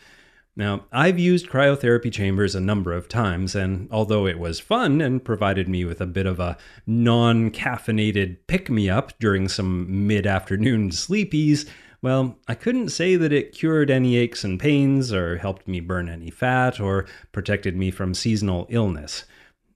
Now, 0.58 0.86
I've 0.90 1.18
used 1.18 1.50
cryotherapy 1.50 2.10
chambers 2.10 2.54
a 2.54 2.60
number 2.60 2.94
of 2.94 3.08
times, 3.10 3.54
and 3.54 3.88
although 3.90 4.26
it 4.26 4.38
was 4.38 4.58
fun 4.58 5.02
and 5.02 5.22
provided 5.22 5.68
me 5.68 5.84
with 5.84 6.00
a 6.00 6.06
bit 6.06 6.24
of 6.24 6.40
a 6.40 6.56
non 6.86 7.50
caffeinated 7.50 8.38
pick 8.46 8.70
me 8.70 8.88
up 8.88 9.12
during 9.18 9.48
some 9.48 10.06
mid 10.06 10.26
afternoon 10.26 10.88
sleepies, 10.90 11.68
well, 12.06 12.38
I 12.46 12.54
couldn't 12.54 12.90
say 12.90 13.16
that 13.16 13.32
it 13.32 13.50
cured 13.50 13.90
any 13.90 14.16
aches 14.16 14.44
and 14.44 14.60
pains, 14.60 15.12
or 15.12 15.38
helped 15.38 15.66
me 15.66 15.80
burn 15.80 16.08
any 16.08 16.30
fat, 16.30 16.78
or 16.78 17.04
protected 17.32 17.76
me 17.76 17.90
from 17.90 18.14
seasonal 18.14 18.68
illness. 18.70 19.24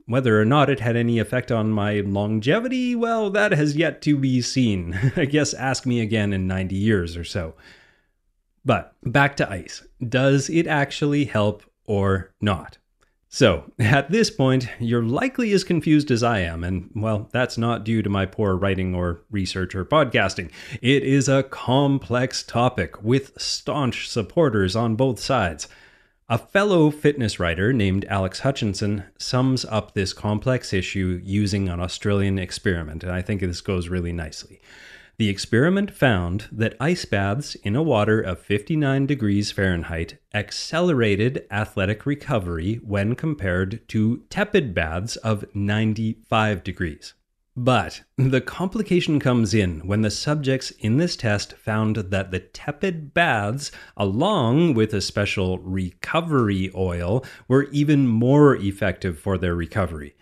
Whether 0.07 0.41
or 0.41 0.45
not 0.45 0.71
it 0.71 0.79
had 0.79 0.95
any 0.95 1.19
effect 1.19 1.51
on 1.51 1.73
my 1.73 1.95
longevity, 1.95 2.95
well, 2.95 3.31
that 3.31 3.51
has 3.51 3.77
yet 3.77 4.01
to 4.03 4.17
be 4.17 4.41
seen. 4.43 5.13
I 5.17 5.25
guess 5.25 5.55
ask 5.55 5.87
me 5.87 6.01
again 6.01 6.33
in 6.33 6.47
90 6.47 6.77
years 6.77 7.17
or 7.17 7.25
so. 7.25 7.55
But 8.65 8.95
back 9.03 9.37
to 9.39 9.51
ice. 9.51 9.85
Does 10.01 10.49
it 10.49 10.69
actually 10.69 11.25
help 11.25 11.65
or 11.85 12.33
not? 12.41 12.79
So, 13.33 13.71
at 13.79 14.11
this 14.11 14.29
point, 14.29 14.67
you're 14.81 15.05
likely 15.05 15.53
as 15.53 15.63
confused 15.63 16.11
as 16.11 16.25
I 16.25 16.41
am, 16.41 16.65
and 16.65 16.91
well, 16.97 17.29
that's 17.31 17.57
not 17.57 17.85
due 17.85 18.03
to 18.03 18.11
my 18.11 18.27
poor 18.27 18.57
writing 18.57 18.93
or 18.93 19.21
research 19.31 19.73
or 19.77 19.85
podcasting. 19.85 20.51
It 20.83 21.05
is 21.05 21.29
a 21.29 21.45
complex 21.45 22.43
topic 22.43 23.01
with 23.05 23.41
staunch 23.41 24.09
supporters 24.09 24.75
on 24.75 24.97
both 24.97 25.21
sides. 25.21 25.69
A 26.29 26.39
fellow 26.39 26.91
fitness 26.91 27.39
writer 27.39 27.73
named 27.73 28.05
Alex 28.07 28.41
Hutchinson 28.41 29.05
sums 29.17 29.65
up 29.65 29.95
this 29.95 30.13
complex 30.13 30.73
issue 30.73 31.21
using 31.23 31.69
an 31.69 31.79
Australian 31.79 32.37
experiment, 32.37 33.05
and 33.05 33.13
I 33.13 33.23
think 33.23 33.43
this 33.43 33.61
goes 33.61 33.89
really 33.89 34.13
nicely. 34.13 34.61
The 35.21 35.29
experiment 35.29 35.91
found 35.91 36.49
that 36.51 36.79
ice 36.81 37.05
baths 37.05 37.55
in 37.57 37.77
a 37.77 37.83
water 37.83 38.23
of 38.23 38.39
59 38.41 39.05
degrees 39.05 39.53
Fahrenheit 39.53 40.17
accelerated 40.33 41.45
athletic 41.51 42.07
recovery 42.07 42.77
when 42.77 43.15
compared 43.15 43.87
to 43.89 44.23
tepid 44.31 44.73
baths 44.73 45.17
of 45.17 45.45
95 45.55 46.65
degrees. 46.65 47.13
But 47.55 48.01
the 48.17 48.41
complication 48.41 49.21
comes 49.21 49.53
in 49.53 49.87
when 49.87 50.01
the 50.01 50.11
subjects 50.11 50.71
in 50.71 50.97
this 50.97 51.17
test 51.17 51.53
found 51.53 51.97
that 51.97 52.31
the 52.31 52.41
tepid 52.41 53.13
baths, 53.13 53.71
along 53.99 54.73
with 54.73 54.95
a 54.95 55.03
special 55.03 55.59
recovery 55.59 56.71
oil, 56.75 57.23
were 57.47 57.65
even 57.65 58.07
more 58.07 58.57
effective 58.57 59.19
for 59.19 59.37
their 59.37 59.55
recovery. 59.55 60.15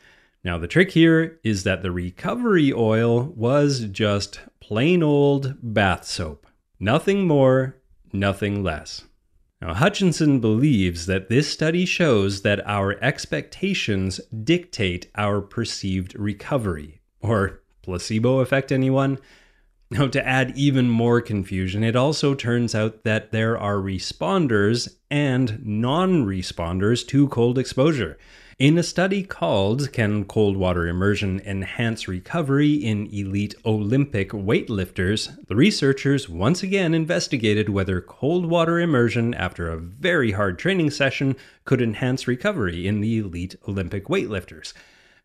Now, 0.42 0.58
the 0.58 0.66
trick 0.66 0.90
here 0.90 1.38
is 1.44 1.62
that 1.62 1.82
the 1.82 1.92
recovery 1.92 2.72
oil 2.72 3.22
was 3.36 3.84
just 3.84 4.40
plain 4.68 5.02
old 5.02 5.54
bath 5.62 6.04
soap. 6.04 6.46
Nothing 6.78 7.26
more, 7.26 7.78
nothing 8.12 8.62
less. 8.62 9.06
Now, 9.62 9.72
Hutchinson 9.72 10.40
believes 10.40 11.06
that 11.06 11.30
this 11.30 11.48
study 11.50 11.86
shows 11.86 12.42
that 12.42 12.60
our 12.66 13.02
expectations 13.02 14.20
dictate 14.44 15.10
our 15.14 15.40
perceived 15.40 16.14
recovery. 16.18 17.00
Or 17.22 17.62
placebo 17.80 18.40
effect, 18.40 18.70
anyone? 18.70 19.18
Now, 19.90 20.06
to 20.08 20.26
add 20.26 20.52
even 20.54 20.90
more 20.90 21.22
confusion, 21.22 21.82
it 21.82 21.96
also 21.96 22.34
turns 22.34 22.74
out 22.74 23.04
that 23.04 23.32
there 23.32 23.56
are 23.56 23.76
responders 23.76 24.96
and 25.10 25.64
non 25.64 26.26
responders 26.26 27.06
to 27.06 27.26
cold 27.28 27.56
exposure. 27.56 28.18
In 28.58 28.76
a 28.76 28.82
study 28.82 29.22
called 29.22 29.92
Can 29.92 30.24
Cold 30.24 30.56
Water 30.56 30.88
Immersion 30.88 31.40
Enhance 31.46 32.08
Recovery 32.08 32.74
in 32.74 33.06
Elite 33.06 33.54
Olympic 33.64 34.30
Weightlifters, 34.30 35.46
the 35.46 35.54
researchers 35.54 36.28
once 36.28 36.64
again 36.64 36.92
investigated 36.92 37.68
whether 37.68 38.00
cold 38.00 38.46
water 38.46 38.80
immersion 38.80 39.32
after 39.32 39.68
a 39.68 39.78
very 39.78 40.32
hard 40.32 40.58
training 40.58 40.90
session 40.90 41.36
could 41.66 41.80
enhance 41.80 42.26
recovery 42.26 42.84
in 42.84 43.00
the 43.00 43.18
elite 43.18 43.54
Olympic 43.68 44.06
weightlifters. 44.06 44.72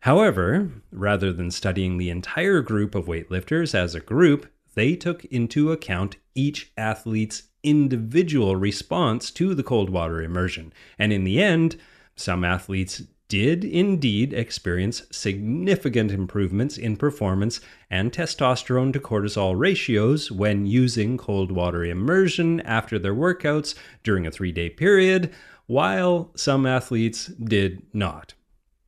However, 0.02 0.70
rather 0.92 1.32
than 1.32 1.50
studying 1.50 1.98
the 1.98 2.10
entire 2.10 2.60
group 2.60 2.94
of 2.94 3.06
weightlifters 3.06 3.74
as 3.74 3.96
a 3.96 4.00
group, 4.00 4.46
they 4.76 4.94
took 4.94 5.24
into 5.24 5.72
account 5.72 6.18
each 6.36 6.70
athlete's 6.76 7.48
individual 7.64 8.54
response 8.54 9.32
to 9.32 9.56
the 9.56 9.64
cold 9.64 9.90
water 9.90 10.22
immersion. 10.22 10.72
And 11.00 11.12
in 11.12 11.24
the 11.24 11.42
end, 11.42 11.80
some 12.14 12.44
athletes 12.44 13.02
did 13.34 13.64
indeed 13.64 14.32
experience 14.32 15.02
significant 15.10 16.12
improvements 16.12 16.78
in 16.78 16.96
performance 16.96 17.60
and 17.90 18.12
testosterone 18.12 18.92
to 18.92 19.00
cortisol 19.00 19.58
ratios 19.58 20.30
when 20.30 20.66
using 20.66 21.18
cold 21.18 21.50
water 21.50 21.84
immersion 21.84 22.60
after 22.60 22.96
their 22.96 23.12
workouts 23.12 23.74
during 24.04 24.24
a 24.24 24.30
three 24.30 24.52
day 24.52 24.70
period, 24.70 25.34
while 25.66 26.30
some 26.36 26.64
athletes 26.64 27.26
did 27.26 27.82
not. 27.92 28.34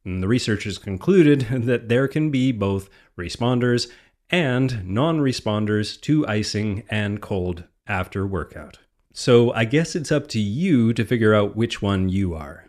And 0.04 0.22
the 0.22 0.28
researchers 0.28 0.78
concluded 0.78 1.40
that 1.50 1.88
there 1.88 2.06
can 2.06 2.30
be 2.30 2.52
both 2.52 2.88
responders 3.18 3.90
and 4.30 4.86
non 4.86 5.18
responders 5.18 6.00
to 6.02 6.24
icing 6.28 6.84
and 6.88 7.20
cold 7.20 7.64
after 7.88 8.24
workout. 8.24 8.78
So 9.12 9.52
I 9.54 9.64
guess 9.64 9.96
it's 9.96 10.12
up 10.12 10.28
to 10.28 10.38
you 10.38 10.92
to 10.92 11.04
figure 11.04 11.34
out 11.34 11.56
which 11.56 11.82
one 11.82 12.08
you 12.08 12.34
are. 12.34 12.65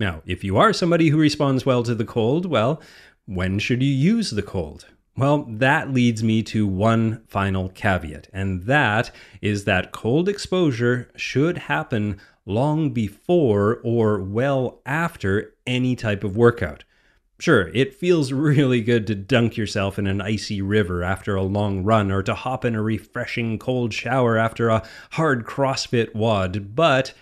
Now, 0.00 0.22
if 0.24 0.42
you 0.42 0.56
are 0.56 0.72
somebody 0.72 1.10
who 1.10 1.18
responds 1.18 1.66
well 1.66 1.82
to 1.82 1.94
the 1.94 2.06
cold, 2.06 2.46
well, 2.46 2.80
when 3.26 3.58
should 3.58 3.82
you 3.82 3.92
use 3.92 4.30
the 4.30 4.42
cold? 4.42 4.86
Well, 5.14 5.44
that 5.46 5.92
leads 5.92 6.22
me 6.22 6.42
to 6.44 6.66
one 6.66 7.22
final 7.28 7.68
caveat, 7.68 8.28
and 8.32 8.62
that 8.62 9.10
is 9.42 9.64
that 9.64 9.92
cold 9.92 10.26
exposure 10.26 11.10
should 11.16 11.58
happen 11.58 12.18
long 12.46 12.90
before 12.90 13.80
or 13.84 14.22
well 14.22 14.80
after 14.86 15.52
any 15.66 15.94
type 15.94 16.24
of 16.24 16.34
workout. 16.34 16.84
Sure, 17.38 17.68
it 17.74 17.92
feels 17.94 18.32
really 18.32 18.80
good 18.80 19.06
to 19.08 19.14
dunk 19.14 19.58
yourself 19.58 19.98
in 19.98 20.06
an 20.06 20.22
icy 20.22 20.62
river 20.62 21.02
after 21.02 21.34
a 21.34 21.42
long 21.42 21.84
run 21.84 22.10
or 22.10 22.22
to 22.22 22.34
hop 22.34 22.64
in 22.64 22.74
a 22.74 22.80
refreshing 22.80 23.58
cold 23.58 23.92
shower 23.92 24.38
after 24.38 24.70
a 24.70 24.82
hard 25.12 25.44
CrossFit 25.44 26.14
WOD, 26.14 26.74
but 26.74 27.12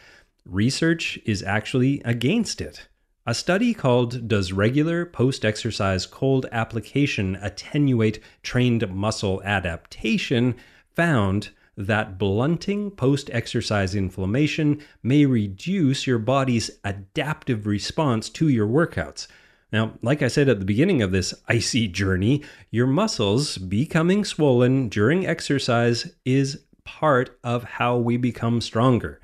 research 0.48 1.18
is 1.24 1.42
actually 1.42 2.00
against 2.04 2.60
it. 2.60 2.88
A 3.26 3.34
study 3.34 3.74
called 3.74 4.26
Does 4.26 4.52
Regular 4.52 5.04
Post 5.04 5.44
Exercise 5.44 6.06
Cold 6.06 6.46
Application 6.50 7.36
Attenuate 7.36 8.20
Trained 8.42 8.90
Muscle 8.90 9.42
Adaptation 9.44 10.54
found 10.96 11.50
that 11.76 12.18
blunting 12.18 12.90
post 12.90 13.28
exercise 13.32 13.94
inflammation 13.94 14.82
may 15.02 15.26
reduce 15.26 16.06
your 16.06 16.18
body's 16.18 16.70
adaptive 16.82 17.66
response 17.66 18.30
to 18.30 18.48
your 18.48 18.66
workouts. 18.66 19.28
Now, 19.72 19.92
like 20.00 20.22
I 20.22 20.28
said 20.28 20.48
at 20.48 20.58
the 20.58 20.64
beginning 20.64 21.02
of 21.02 21.12
this 21.12 21.34
icy 21.46 21.86
journey, 21.86 22.42
your 22.70 22.86
muscles 22.86 23.58
becoming 23.58 24.24
swollen 24.24 24.88
during 24.88 25.26
exercise 25.26 26.14
is 26.24 26.62
part 26.84 27.38
of 27.44 27.62
how 27.64 27.98
we 27.98 28.16
become 28.16 28.62
stronger. 28.62 29.20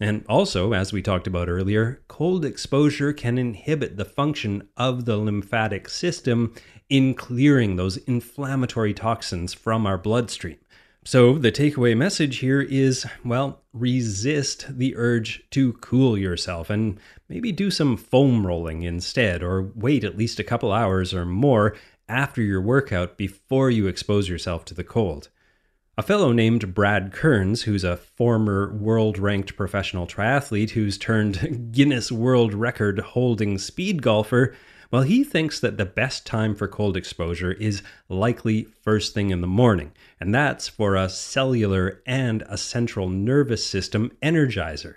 And 0.00 0.24
also, 0.30 0.72
as 0.72 0.94
we 0.94 1.02
talked 1.02 1.26
about 1.26 1.50
earlier, 1.50 2.00
cold 2.08 2.42
exposure 2.42 3.12
can 3.12 3.36
inhibit 3.36 3.98
the 3.98 4.06
function 4.06 4.66
of 4.78 5.04
the 5.04 5.18
lymphatic 5.18 5.90
system 5.90 6.54
in 6.88 7.12
clearing 7.12 7.76
those 7.76 7.98
inflammatory 7.98 8.94
toxins 8.94 9.52
from 9.52 9.86
our 9.86 9.98
bloodstream. 9.98 10.56
So, 11.04 11.36
the 11.36 11.52
takeaway 11.52 11.94
message 11.94 12.38
here 12.38 12.62
is 12.62 13.06
well, 13.24 13.62
resist 13.74 14.66
the 14.78 14.96
urge 14.96 15.44
to 15.50 15.74
cool 15.74 16.16
yourself 16.16 16.70
and 16.70 16.98
maybe 17.28 17.52
do 17.52 17.70
some 17.70 17.96
foam 17.98 18.46
rolling 18.46 18.82
instead, 18.82 19.42
or 19.42 19.70
wait 19.74 20.04
at 20.04 20.16
least 20.16 20.38
a 20.38 20.44
couple 20.44 20.72
hours 20.72 21.12
or 21.12 21.26
more 21.26 21.76
after 22.08 22.42
your 22.42 22.60
workout 22.60 23.16
before 23.18 23.70
you 23.70 23.86
expose 23.86 24.28
yourself 24.28 24.64
to 24.66 24.74
the 24.74 24.84
cold. 24.84 25.28
A 26.00 26.02
fellow 26.02 26.32
named 26.32 26.72
Brad 26.72 27.12
Kearns, 27.12 27.64
who's 27.64 27.84
a 27.84 27.98
former 27.98 28.72
world 28.72 29.18
ranked 29.18 29.54
professional 29.54 30.06
triathlete 30.06 30.70
who's 30.70 30.96
turned 30.96 31.72
Guinness 31.72 32.10
World 32.10 32.54
Record 32.54 33.00
holding 33.00 33.58
speed 33.58 34.00
golfer, 34.00 34.54
well, 34.90 35.02
he 35.02 35.24
thinks 35.24 35.60
that 35.60 35.76
the 35.76 35.84
best 35.84 36.24
time 36.24 36.54
for 36.54 36.66
cold 36.66 36.96
exposure 36.96 37.52
is 37.52 37.82
likely 38.08 38.66
first 38.80 39.12
thing 39.12 39.28
in 39.28 39.42
the 39.42 39.46
morning, 39.46 39.92
and 40.18 40.34
that's 40.34 40.68
for 40.68 40.96
a 40.96 41.10
cellular 41.10 42.00
and 42.06 42.44
a 42.48 42.56
central 42.56 43.10
nervous 43.10 43.62
system 43.62 44.10
energizer. 44.22 44.94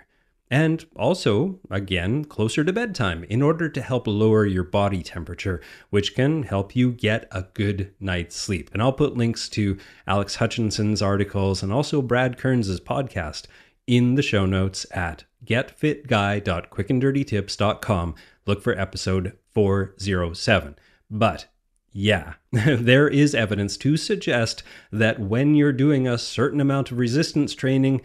And 0.54 0.86
also, 0.96 1.60
again, 1.72 2.26
closer 2.26 2.64
to 2.64 2.72
bedtime 2.72 3.24
in 3.24 3.42
order 3.42 3.68
to 3.70 3.82
help 3.82 4.06
lower 4.06 4.46
your 4.46 4.64
body 4.64 5.02
temperature, 5.02 5.60
which 5.90 6.14
can 6.14 6.44
help 6.44 6.76
you 6.76 6.92
get 6.92 7.28
a 7.32 7.46
good 7.56 7.92
night's 8.00 8.36
sleep. 8.36 8.70
And 8.72 8.80
I'll 8.80 8.94
put 8.94 9.18
links 9.18 9.50
to 9.50 9.80
Alex 10.06 10.36
Hutchinson's 10.36 11.02
articles 11.02 11.64
and 11.64 11.74
also 11.74 12.04
Brad 12.04 12.38
Kearns' 12.38 12.80
podcast 12.80 13.48
in 13.88 14.14
the 14.14 14.22
show 14.22 14.46
notes 14.46 14.86
at 14.92 15.24
getfitguy.quickanddirtytips.com. 15.44 18.16
Look 18.46 18.62
for 18.62 18.80
episode 18.80 19.36
407. 19.56 20.76
But 21.10 21.48
yeah, 21.92 22.34
there 22.52 23.08
is 23.08 23.34
evidence 23.34 23.76
to 23.78 23.98
suggest 23.98 24.62
that 24.92 25.20
when 25.20 25.56
you're 25.56 25.74
doing 25.74 26.08
a 26.08 26.20
certain 26.20 26.62
amount 26.62 26.92
of 26.92 27.00
resistance 27.00 27.56
training, 27.56 28.04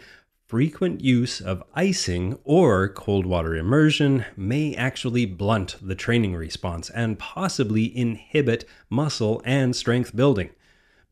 frequent 0.49 0.99
use 0.99 1.39
of 1.39 1.61
icing 1.75 2.35
or 2.43 2.89
cold 2.89 3.23
water 3.23 3.55
immersion 3.55 4.25
may 4.35 4.73
actually 4.73 5.23
blunt 5.23 5.75
the 5.79 5.93
training 5.93 6.35
response 6.35 6.89
and 6.89 7.19
possibly 7.19 7.95
inhibit 7.95 8.67
muscle 8.89 9.43
and 9.45 9.75
strength 9.75 10.15
building. 10.15 10.49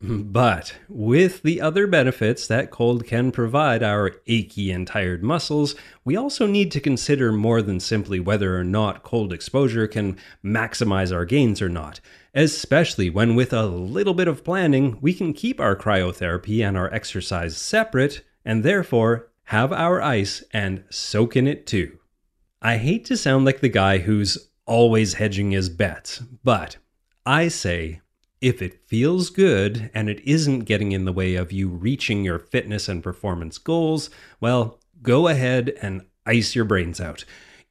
But 0.00 0.74
with 0.88 1.42
the 1.42 1.60
other 1.60 1.86
benefits 1.86 2.48
that 2.48 2.72
cold 2.72 3.06
can 3.06 3.30
provide 3.30 3.80
our 3.80 4.16
achy 4.26 4.72
and 4.72 4.84
tired 4.84 5.22
muscles, 5.22 5.76
we 6.04 6.16
also 6.16 6.48
need 6.48 6.72
to 6.72 6.80
consider 6.80 7.30
more 7.30 7.62
than 7.62 7.78
simply 7.78 8.18
whether 8.18 8.58
or 8.58 8.64
not 8.64 9.04
cold 9.04 9.32
exposure 9.32 9.86
can 9.86 10.16
maximize 10.44 11.14
our 11.14 11.24
gains 11.24 11.62
or 11.62 11.68
not, 11.68 12.00
especially 12.34 13.08
when 13.08 13.36
with 13.36 13.52
a 13.52 13.66
little 13.66 14.14
bit 14.14 14.26
of 14.26 14.42
planning, 14.42 14.98
we 15.00 15.14
can 15.14 15.32
keep 15.32 15.60
our 15.60 15.76
cryotherapy 15.76 16.66
and 16.66 16.76
our 16.76 16.92
exercise 16.92 17.56
separate 17.56 18.22
and 18.44 18.62
therefore 18.62 19.30
have 19.44 19.72
our 19.72 20.02
ice 20.02 20.42
and 20.52 20.84
soak 20.90 21.36
in 21.36 21.46
it 21.46 21.66
too. 21.66 21.98
I 22.60 22.76
hate 22.76 23.04
to 23.06 23.16
sound 23.16 23.44
like 23.44 23.60
the 23.60 23.68
guy 23.68 23.98
who's 23.98 24.50
always 24.66 25.14
hedging 25.14 25.52
his 25.52 25.68
bets, 25.68 26.18
but 26.18 26.76
I 27.24 27.48
say 27.48 28.00
if 28.40 28.62
it 28.62 28.86
feels 28.86 29.30
good 29.30 29.90
and 29.94 30.08
it 30.08 30.20
isn't 30.20 30.60
getting 30.60 30.92
in 30.92 31.04
the 31.04 31.12
way 31.12 31.34
of 31.34 31.52
you 31.52 31.68
reaching 31.68 32.24
your 32.24 32.38
fitness 32.38 32.88
and 32.88 33.02
performance 33.02 33.58
goals, 33.58 34.10
well, 34.40 34.78
go 35.02 35.28
ahead 35.28 35.76
and 35.82 36.02
ice 36.26 36.54
your 36.54 36.64
brains 36.64 37.00
out. 37.00 37.24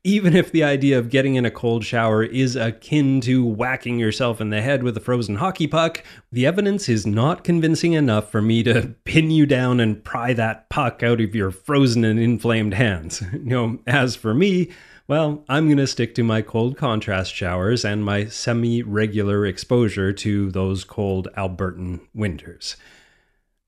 Even 0.08 0.38
if 0.38 0.54
the 0.54 0.64
idea 0.64 0.98
of 0.98 1.10
getting 1.10 1.36
in 1.36 1.44
a 1.44 1.52
cold 1.52 1.84
shower 1.84 2.24
is 2.24 2.56
akin 2.56 3.20
to 3.20 3.46
whacking 3.46 4.00
yourself 4.00 4.40
in 4.40 4.52
the 4.52 4.62
head 4.62 4.82
with 4.82 4.96
a 4.96 5.02
frozen 5.02 5.36
hockey 5.36 5.68
puck, 5.68 6.02
the 6.32 6.46
evidence 6.46 6.88
is 6.88 7.06
not 7.06 7.44
convincing 7.44 7.92
enough 7.92 8.32
for 8.32 8.42
me 8.42 8.64
to 8.64 8.96
pin 9.04 9.32
you 9.32 9.46
down 9.46 9.82
and 9.82 10.06
pry 10.06 10.32
that 10.32 10.70
puck 10.70 11.04
out 11.04 11.20
of 11.20 11.36
your 11.36 11.52
frozen 11.52 12.06
and 12.06 12.22
inflamed 12.22 12.76
hands. 12.76 13.22
You 13.34 13.40
know, 13.44 13.80
as 13.86 14.16
for 14.16 14.34
me, 14.34 14.72
well, 15.10 15.44
I'm 15.50 15.66
going 15.66 15.76
to 15.76 15.88
stick 15.88 16.16
to 16.16 16.24
my 16.24 16.42
cold 16.42 16.78
contrast 16.78 17.34
showers 17.34 17.84
and 17.84 18.06
my 18.06 18.28
semi 18.28 18.84
regular 18.84 19.46
exposure 19.46 20.14
to 20.14 20.52
those 20.52 20.86
cold 20.86 21.28
Albertan 21.36 22.00
winters. 22.14 22.78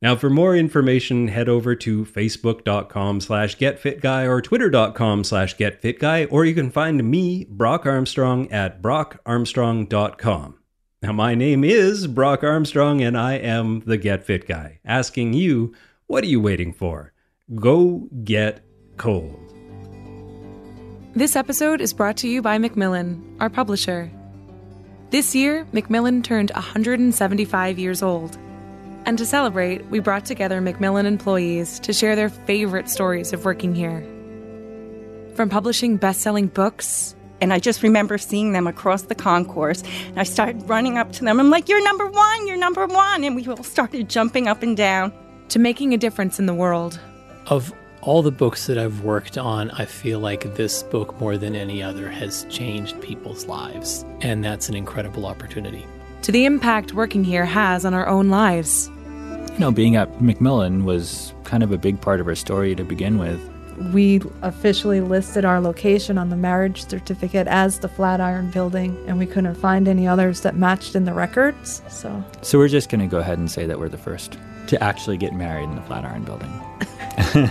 Now, 0.02 0.16
for 0.16 0.30
more 0.30 0.56
information, 0.56 1.28
head 1.28 1.50
over 1.50 1.76
to 1.76 2.06
facebook.com 2.06 3.20
slash 3.20 3.58
getfitguy 3.58 4.30
or 4.30 4.42
twitter.com 4.42 5.26
slash 5.26 5.58
getfitguy, 5.58 6.28
or 6.32 6.46
you 6.46 6.56
can 6.56 6.72
find 6.72 7.04
me, 7.04 7.46
Brock 7.50 7.86
Armstrong, 7.86 8.50
at 8.50 8.82
brockarmstrong.com. 8.82 10.56
Now, 11.02 11.12
my 11.12 11.36
name 11.36 11.66
is 11.66 12.08
Brock 12.08 12.44
Armstrong, 12.44 13.02
and 13.02 13.18
I 13.18 13.34
am 13.34 13.82
the 13.82 13.98
Get 13.98 14.26
Fit 14.26 14.48
Guy, 14.48 14.80
asking 14.86 15.34
you, 15.34 15.74
what 16.08 16.24
are 16.24 16.28
you 16.28 16.40
waiting 16.40 16.72
for? 16.72 17.14
Go 17.56 18.08
get 18.24 18.64
cold. 18.96 19.38
This 21.14 21.36
episode 21.36 21.82
is 21.82 21.92
brought 21.92 22.18
to 22.18 22.30
you 22.30 22.42
by 22.42 22.58
Macmillan, 22.58 23.38
our 23.42 23.50
publisher. 23.50 24.10
This 25.10 25.36
year, 25.36 25.68
Macmillan 25.74 26.22
turned 26.22 26.52
175 26.52 27.80
years 27.80 28.02
old. 28.02 28.38
And 29.06 29.18
to 29.18 29.26
celebrate, 29.26 29.86
we 29.88 30.00
brought 30.00 30.26
together 30.26 30.62
Macmillan 30.62 31.06
employees 31.06 31.80
to 31.82 31.94
share 31.94 32.16
their 32.16 32.30
favorite 32.30 32.90
stories 32.90 33.34
of 33.34 33.46
working 33.46 33.74
here. 33.74 34.02
From 35.36 35.50
publishing 35.50 35.98
best 35.98 36.22
selling 36.22 36.48
books, 36.48 37.16
and 37.42 37.54
I 37.54 37.60
just 37.60 37.84
remember 37.84 38.18
seeing 38.18 38.52
them 38.52 38.68
across 38.68 39.04
the 39.04 39.16
concourse. 39.16 39.84
And 40.08 40.20
I 40.20 40.24
started 40.24 40.68
running 40.68 40.98
up 40.98 41.12
to 41.14 41.24
them. 41.24 41.40
I'm 41.40 41.50
like, 41.50 41.70
You're 41.70 41.84
number 41.84 42.08
one, 42.08 42.48
you're 42.48 42.58
number 42.58 42.86
one. 42.86 43.24
And 43.24 43.36
we 43.36 43.48
all 43.48 43.64
started 43.64 44.10
jumping 44.10 44.48
up 44.48 44.64
and 44.64 44.76
down. 44.76 45.14
To 45.50 45.60
making 45.60 45.94
a 45.94 45.98
difference 45.98 46.38
in 46.38 46.46
the 46.46 46.54
world. 46.54 47.00
Of 47.48 47.74
all 48.02 48.22
the 48.22 48.32
books 48.32 48.68
that 48.68 48.78
I've 48.78 49.02
worked 49.02 49.38
on, 49.38 49.72
I 49.72 49.86
feel 49.86 50.20
like 50.20 50.56
this 50.56 50.84
book, 50.84 51.20
more 51.20 51.38
than 51.38 51.56
any 51.56 51.82
other, 51.82 52.08
has 52.10 52.46
changed 52.50 53.02
people's 53.02 53.46
lives. 53.46 54.06
And 54.22 54.44
that's 54.44 54.70
an 54.70 54.76
incredible 54.76 55.26
opportunity. 55.26 55.86
To 56.24 56.32
the 56.32 56.46
impact 56.46 56.94
working 56.94 57.24
here 57.24 57.46
has 57.46 57.86
on 57.86 57.94
our 57.94 58.08
own 58.08 58.30
lives. 58.30 58.90
you 59.54 59.60
know, 59.60 59.72
being 59.72 59.96
at 59.96 60.22
Macmillan 60.22 60.86
was 60.86 61.34
kind 61.44 61.64
of 61.64 61.72
a 61.72 61.78
big 61.78 62.00
part 62.02 62.20
of 62.20 62.28
our 62.28 62.36
story 62.36 62.76
to 62.76 62.84
begin 62.84 63.18
with. 63.18 63.40
We 63.94 64.22
officially 64.42 65.00
listed 65.00 65.46
our 65.46 65.62
location 65.62 66.18
on 66.18 66.30
the 66.30 66.36
marriage 66.36 66.86
certificate 66.86 67.48
as 67.48 67.80
the 67.80 67.88
Flatiron 67.88 68.52
Building, 68.52 68.98
and 69.08 69.18
we 69.18 69.26
couldn't 69.26 69.56
find 69.56 69.88
any 69.88 70.06
others 70.06 70.42
that 70.42 70.56
matched 70.58 70.96
in 70.96 71.06
the 71.06 71.14
records. 71.14 71.82
So, 71.88 72.22
so 72.42 72.58
we're 72.58 72.68
just 72.68 72.90
going 72.90 73.00
to 73.00 73.08
go 73.08 73.20
ahead 73.20 73.38
and 73.38 73.50
say 73.50 73.66
that 73.66 73.80
we're 73.80 73.88
the 73.88 73.98
first 73.98 74.38
to 74.68 74.84
actually 74.84 75.16
get 75.18 75.34
married 75.34 75.70
in 75.70 75.76
the 75.76 75.82
Flatiron 75.84 76.26
Building. 76.26 76.52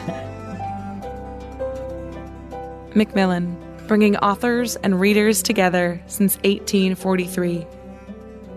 Macmillan, 2.95 3.57
bringing 3.87 4.17
authors 4.19 4.77
and 4.77 5.01
readers 5.01 5.43
together 5.43 6.01
since 6.07 6.37
1843. 6.39 7.67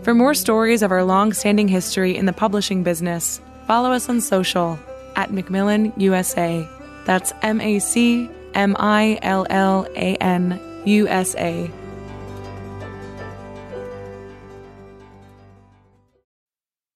For 0.03 0.15
more 0.15 0.33
stories 0.33 0.81
of 0.81 0.91
our 0.91 1.03
long 1.03 1.31
standing 1.31 1.67
history 1.67 2.17
in 2.17 2.25
the 2.25 2.33
publishing 2.33 2.81
business, 2.81 3.39
follow 3.67 3.91
us 3.91 4.09
on 4.09 4.19
social 4.19 4.79
at 5.15 5.31
Macmillan 5.31 5.93
USA. 5.95 6.67
That's 7.05 7.31
M 7.43 7.61
A 7.61 7.77
C 7.77 8.27
M 8.55 8.75
I 8.79 9.19
L 9.21 9.45
L 9.51 9.85
A 9.95 10.15
N 10.15 10.59
U 10.85 11.07
S 11.07 11.35
A. 11.35 11.69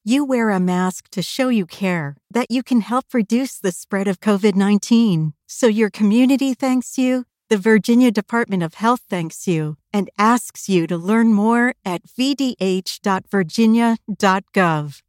You 0.04 0.26
wear 0.26 0.50
a 0.50 0.60
mask 0.60 1.10
to 1.12 1.22
show 1.22 1.50
you 1.50 1.68
care, 1.68 2.18
that 2.32 2.50
you 2.50 2.64
can 2.64 2.82
help 2.82 3.14
reduce 3.14 3.60
the 3.60 3.72
spread 3.72 4.08
of 4.08 4.20
COVID 4.20 4.56
19. 4.56 5.34
So 5.46 5.68
your 5.68 5.92
community 5.92 6.56
thanks 6.56 6.98
you, 6.98 7.26
the 7.50 7.58
Virginia 7.58 8.10
Department 8.10 8.64
of 8.64 8.76
Health 8.76 9.02
thanks 9.08 9.48
you, 9.48 9.78
and 9.96 10.10
asks 10.18 10.68
you 10.68 10.88
to 10.88 10.98
learn 10.98 11.34
more 11.34 11.74
at 11.86 12.02
vdh.virginia.gov. 12.20 15.05